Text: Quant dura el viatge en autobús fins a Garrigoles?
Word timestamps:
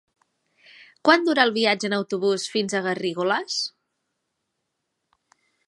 Quant 1.09 1.27
dura 1.27 1.43
el 1.47 1.53
viatge 1.57 1.87
en 1.91 1.95
autobús 1.99 2.47
fins 2.55 2.73
a 2.73 2.81
Garrigoles? 2.87 3.61